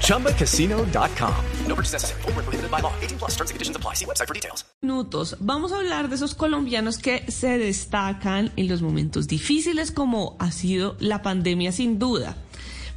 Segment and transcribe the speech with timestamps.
[0.00, 1.34] ChumbaCasino.com.
[1.66, 2.22] No purchase necessary.
[2.22, 2.92] Full prohibited by law.
[3.02, 3.94] 18 plus terms and conditions apply.
[3.94, 4.64] See website for details.
[4.82, 5.36] Minutos.
[5.40, 10.52] Vamos a hablar de esos colombianos que se destacan en los momentos difíciles, como ha
[10.52, 12.36] sido la pandemia, sin duda.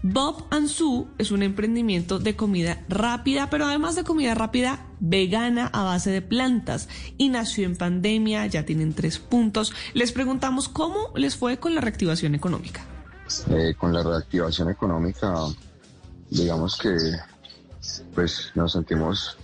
[0.04, 5.68] Bob and Sue es un emprendimiento de comida rápida, pero además de comida rápida, vegana
[5.68, 6.88] a base de plantas.
[7.18, 9.74] Y nació en pandemia, ya tienen tres puntos.
[9.94, 12.86] Les preguntamos cómo les fue con la reactivación económica.
[13.50, 15.34] Eh, con la reactivación económica,
[16.30, 16.98] digamos que
[18.14, 19.38] pues nos sentimos,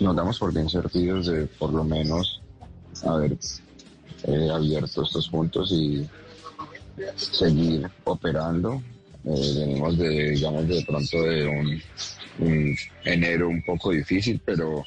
[0.00, 2.40] nos damos por bien servidos de por lo menos
[3.04, 3.36] haber
[4.24, 6.08] eh, abierto estos puntos y
[7.16, 8.80] seguir operando
[9.24, 11.80] eh, venimos de, digamos, de pronto de
[12.40, 14.84] un, enero un poco difícil, pero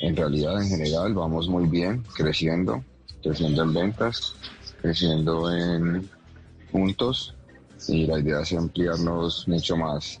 [0.00, 2.84] en realidad en general vamos muy bien, creciendo,
[3.22, 4.34] creciendo en ventas,
[4.82, 6.08] creciendo en
[6.70, 7.34] puntos
[7.88, 10.20] y la idea es ampliarnos mucho más.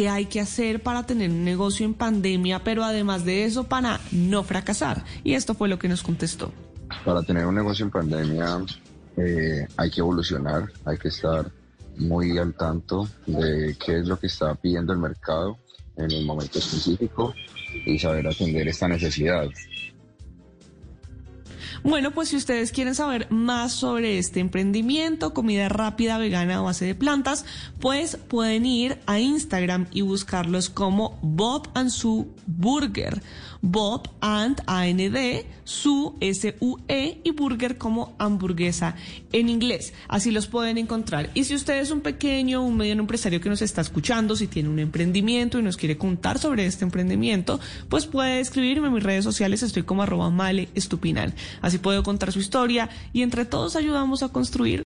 [0.00, 4.00] qué hay que hacer para tener un negocio en pandemia, pero además de eso, para
[4.12, 5.04] no fracasar.
[5.24, 6.50] Y esto fue lo que nos contestó.
[7.04, 8.64] Para tener un negocio en pandemia
[9.18, 11.50] eh, hay que evolucionar, hay que estar
[11.98, 15.58] muy al tanto de qué es lo que está pidiendo el mercado
[15.98, 17.34] en el momento específico
[17.84, 19.50] y saber atender esta necesidad.
[21.82, 26.84] Bueno, pues si ustedes quieren saber más sobre este emprendimiento, comida rápida vegana a base
[26.84, 27.46] de plantas,
[27.78, 33.22] pues pueden ir a Instagram y buscarlos como Bob and Sue Burger.
[33.62, 38.96] Bob and AND, Su S-U-E y Burger como hamburguesa
[39.32, 39.92] en inglés.
[40.08, 41.30] Así los pueden encontrar.
[41.34, 44.68] Y si usted es un pequeño, un mediano empresario que nos está escuchando, si tiene
[44.68, 49.24] un emprendimiento y nos quiere contar sobre este emprendimiento, pues puede escribirme en mis redes
[49.24, 49.62] sociales.
[49.62, 51.34] Estoy como arroba male estupinal.
[51.60, 54.89] Así puedo contar su historia y entre todos ayudamos a construir.